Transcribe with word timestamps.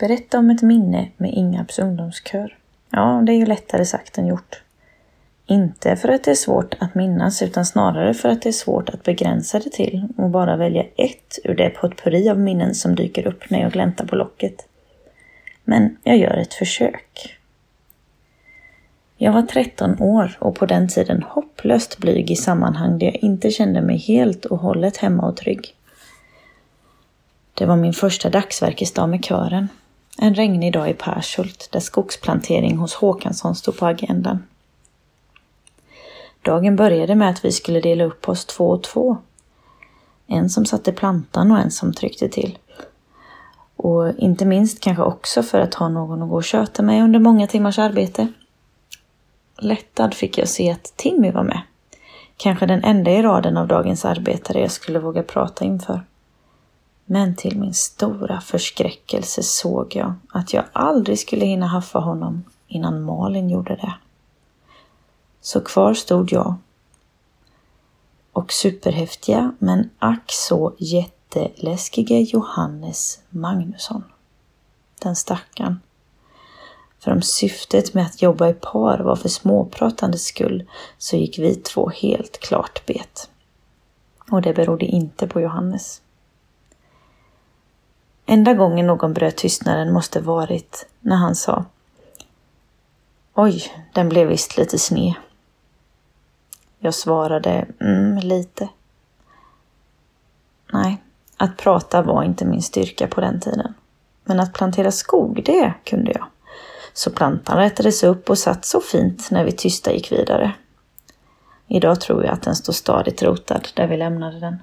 Berätta 0.00 0.38
om 0.38 0.50
ett 0.50 0.62
minne 0.62 1.08
med 1.16 1.34
Ingarps 1.34 1.78
ungdomskör. 1.78 2.56
Ja, 2.90 3.22
det 3.26 3.32
är 3.32 3.36
ju 3.36 3.46
lättare 3.46 3.84
sagt 3.84 4.18
än 4.18 4.26
gjort. 4.26 4.62
Inte 5.46 5.96
för 5.96 6.08
att 6.08 6.24
det 6.24 6.30
är 6.30 6.34
svårt 6.34 6.74
att 6.78 6.94
minnas 6.94 7.42
utan 7.42 7.66
snarare 7.66 8.14
för 8.14 8.28
att 8.28 8.42
det 8.42 8.48
är 8.48 8.52
svårt 8.52 8.88
att 8.88 9.02
begränsa 9.02 9.58
det 9.58 9.70
till 9.70 10.08
och 10.16 10.30
bara 10.30 10.56
välja 10.56 10.84
ett 10.96 11.38
ur 11.44 11.54
det 11.54 11.70
potpurri 11.70 12.28
av 12.30 12.38
minnen 12.38 12.74
som 12.74 12.94
dyker 12.94 13.26
upp 13.26 13.50
när 13.50 13.60
jag 13.60 13.72
gläntar 13.72 14.06
på 14.06 14.16
locket. 14.16 14.68
Men 15.64 15.96
jag 16.04 16.18
gör 16.18 16.36
ett 16.36 16.54
försök. 16.54 17.38
Jag 19.16 19.32
var 19.32 19.42
13 19.42 20.02
år 20.02 20.36
och 20.38 20.56
på 20.56 20.66
den 20.66 20.88
tiden 20.88 21.22
hopplöst 21.22 21.98
blyg 21.98 22.30
i 22.30 22.36
sammanhang 22.36 22.98
där 22.98 23.06
jag 23.06 23.16
inte 23.16 23.50
kände 23.50 23.80
mig 23.80 23.96
helt 23.96 24.44
och 24.44 24.58
hållet 24.58 24.96
hemma 24.96 25.22
och 25.22 25.36
trygg. 25.36 25.74
Det 27.54 27.66
var 27.66 27.76
min 27.76 27.92
första 27.92 28.30
dagsverkesdag 28.30 29.08
med 29.08 29.24
kören. 29.24 29.68
En 30.22 30.34
regnig 30.34 30.72
dag 30.72 30.90
i 30.90 30.94
Pershult 30.94 31.68
där 31.72 31.80
skogsplantering 31.80 32.76
hos 32.76 32.94
Håkansson 32.94 33.54
stod 33.54 33.78
på 33.78 33.86
agendan. 33.86 34.44
Dagen 36.42 36.76
började 36.76 37.14
med 37.14 37.30
att 37.30 37.44
vi 37.44 37.52
skulle 37.52 37.80
dela 37.80 38.04
upp 38.04 38.28
oss 38.28 38.44
två 38.44 38.70
och 38.70 38.82
två. 38.82 39.16
En 40.26 40.50
som 40.50 40.66
satte 40.66 40.92
plantan 40.92 41.50
och 41.50 41.58
en 41.58 41.70
som 41.70 41.92
tryckte 41.92 42.28
till. 42.28 42.58
Och 43.76 44.18
inte 44.18 44.44
minst 44.44 44.80
kanske 44.80 45.02
också 45.02 45.42
för 45.42 45.60
att 45.60 45.74
ha 45.74 45.88
någon 45.88 46.22
att 46.22 46.28
gå 46.28 46.36
och 46.36 46.44
köta 46.44 46.82
med 46.82 47.04
under 47.04 47.20
många 47.20 47.46
timmars 47.46 47.78
arbete. 47.78 48.28
Lättad 49.58 50.14
fick 50.14 50.38
jag 50.38 50.48
se 50.48 50.70
att 50.70 50.96
Timmy 50.96 51.30
var 51.30 51.44
med. 51.44 51.60
Kanske 52.36 52.66
den 52.66 52.84
enda 52.84 53.10
i 53.10 53.22
raden 53.22 53.56
av 53.56 53.66
dagens 53.66 54.04
arbetare 54.04 54.60
jag 54.60 54.70
skulle 54.70 54.98
våga 54.98 55.22
prata 55.22 55.64
inför. 55.64 56.02
Men 57.12 57.36
till 57.36 57.58
min 57.58 57.74
stora 57.74 58.40
förskräckelse 58.40 59.42
såg 59.42 59.96
jag 59.96 60.14
att 60.28 60.52
jag 60.52 60.64
aldrig 60.72 61.18
skulle 61.18 61.44
hinna 61.44 61.66
haffa 61.66 61.98
honom 61.98 62.44
innan 62.66 63.02
Malin 63.02 63.50
gjorde 63.50 63.76
det. 63.76 63.94
Så 65.40 65.60
kvar 65.60 65.94
stod 65.94 66.32
jag 66.32 66.54
och 68.32 68.52
superhäftiga 68.52 69.54
men 69.58 69.90
ack 69.98 70.32
så 70.32 70.74
jätteläskiga 70.78 72.20
Johannes 72.20 73.20
Magnusson. 73.30 74.04
Den 75.02 75.16
stackaren. 75.16 75.80
För 76.98 77.12
om 77.12 77.22
syftet 77.22 77.94
med 77.94 78.06
att 78.06 78.22
jobba 78.22 78.48
i 78.48 78.54
par 78.54 78.98
var 78.98 79.16
för 79.16 79.28
småpratandets 79.28 80.24
skull 80.24 80.68
så 80.98 81.16
gick 81.16 81.38
vi 81.38 81.54
två 81.54 81.88
helt 81.88 82.40
klart 82.40 82.86
bet. 82.86 83.30
Och 84.30 84.42
det 84.42 84.54
berodde 84.54 84.86
inte 84.86 85.26
på 85.26 85.40
Johannes. 85.40 86.02
Enda 88.32 88.54
gången 88.54 88.86
någon 88.86 89.12
bröt 89.12 89.36
tystnaden 89.36 89.92
måste 89.92 90.20
varit 90.20 90.86
när 91.00 91.16
han 91.16 91.34
sa 91.36 91.64
Oj, 93.34 93.72
den 93.92 94.08
blev 94.08 94.28
visst 94.28 94.56
lite 94.56 94.78
sned. 94.78 95.14
Jag 96.78 96.94
svarade 96.94 97.66
mm, 97.80 98.18
lite. 98.18 98.68
Nej, 100.72 101.02
att 101.36 101.56
prata 101.56 102.02
var 102.02 102.22
inte 102.22 102.44
min 102.44 102.62
styrka 102.62 103.06
på 103.06 103.20
den 103.20 103.40
tiden. 103.40 103.74
Men 104.24 104.40
att 104.40 104.52
plantera 104.52 104.90
skog, 104.90 105.42
det 105.44 105.74
kunde 105.84 106.12
jag. 106.12 106.26
Så 106.92 107.10
plantan 107.10 107.58
rätades 107.58 108.02
upp 108.02 108.30
och 108.30 108.38
satt 108.38 108.64
så 108.64 108.80
fint 108.80 109.30
när 109.30 109.44
vi 109.44 109.52
tysta 109.52 109.92
gick 109.92 110.12
vidare. 110.12 110.52
Idag 111.66 112.00
tror 112.00 112.24
jag 112.24 112.32
att 112.32 112.42
den 112.42 112.56
står 112.56 112.72
stadigt 112.72 113.22
rotad 113.22 113.68
där 113.74 113.86
vi 113.86 113.96
lämnade 113.96 114.40
den. 114.40 114.58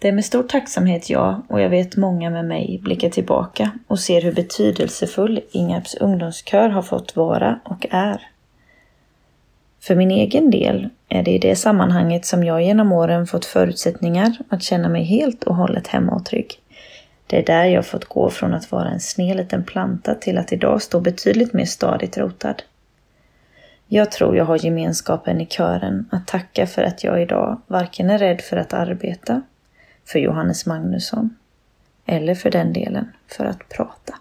Det 0.00 0.08
är 0.08 0.12
med 0.12 0.24
stor 0.24 0.42
tacksamhet 0.42 1.10
jag, 1.10 1.42
och 1.48 1.60
jag 1.60 1.70
vet 1.70 1.96
många 1.96 2.30
med 2.30 2.44
mig, 2.44 2.80
blickar 2.82 3.10
tillbaka 3.10 3.70
och 3.86 4.00
ser 4.00 4.22
hur 4.22 4.32
betydelsefull 4.32 5.40
Ingarps 5.50 5.94
ungdomskör 5.94 6.68
har 6.68 6.82
fått 6.82 7.16
vara 7.16 7.60
och 7.64 7.86
är. 7.90 8.28
För 9.80 9.94
min 9.94 10.10
egen 10.10 10.50
del 10.50 10.88
är 11.08 11.22
det 11.22 11.30
i 11.30 11.38
det 11.38 11.56
sammanhanget 11.56 12.26
som 12.26 12.44
jag 12.44 12.62
genom 12.62 12.92
åren 12.92 13.26
fått 13.26 13.44
förutsättningar 13.44 14.36
att 14.48 14.62
känna 14.62 14.88
mig 14.88 15.04
helt 15.04 15.44
och 15.44 15.54
hållet 15.54 15.86
hemma 15.86 16.12
och 16.12 16.24
trygg. 16.24 16.60
Det 17.26 17.38
är 17.38 17.46
där 17.46 17.64
jag 17.64 17.86
fått 17.86 18.04
gå 18.04 18.30
från 18.30 18.54
att 18.54 18.72
vara 18.72 18.88
en 18.88 19.00
sned 19.00 19.36
liten 19.36 19.64
planta 19.64 20.14
till 20.14 20.38
att 20.38 20.52
idag 20.52 20.82
stå 20.82 21.00
betydligt 21.00 21.52
mer 21.52 21.64
stadigt 21.64 22.18
rotad. 22.18 22.62
Jag 23.86 24.12
tror 24.12 24.36
jag 24.36 24.44
har 24.44 24.64
gemenskapen 24.64 25.40
i 25.40 25.46
kören 25.46 26.08
att 26.12 26.26
tacka 26.26 26.66
för 26.66 26.82
att 26.82 27.04
jag 27.04 27.22
idag 27.22 27.60
varken 27.66 28.10
är 28.10 28.18
rädd 28.18 28.40
för 28.40 28.56
att 28.56 28.72
arbeta, 28.72 29.42
för 30.12 30.18
Johannes 30.18 30.66
Magnusson, 30.66 31.36
eller 32.06 32.34
för 32.34 32.50
den 32.50 32.72
delen 32.72 33.12
för 33.26 33.44
att 33.44 33.68
prata. 33.68 34.18